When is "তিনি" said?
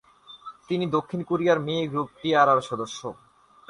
0.67-0.85